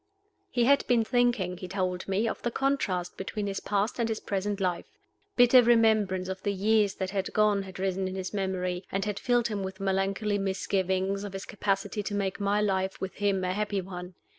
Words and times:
He 0.49 0.63
had 0.63 0.83
been 0.87 1.03
thinking, 1.03 1.57
he 1.57 1.67
told 1.67 2.07
me, 2.07 2.27
of 2.27 2.41
the 2.41 2.49
contrast 2.49 3.17
between 3.17 3.45
his 3.45 3.59
past 3.59 3.99
and 3.99 4.09
his 4.09 4.19
present 4.19 4.59
life. 4.59 4.87
Bitter 5.35 5.61
remembrance 5.61 6.27
of 6.27 6.41
the 6.41 6.51
years 6.51 6.95
that 6.95 7.11
had 7.11 7.31
gone 7.33 7.61
had 7.61 7.77
risen 7.77 8.07
in 8.07 8.15
his 8.15 8.33
memory, 8.33 8.83
and 8.91 9.05
had 9.05 9.19
filled 9.19 9.49
him 9.49 9.61
with 9.61 9.79
melancholy 9.79 10.39
misgivings 10.39 11.23
of 11.23 11.33
his 11.33 11.45
capacity 11.45 12.01
to 12.01 12.15
make 12.15 12.39
my 12.39 12.59
life 12.59 12.99
with 12.99 13.13
him 13.17 13.43
a 13.43 13.53
happy 13.53 13.79
one. 13.79 14.15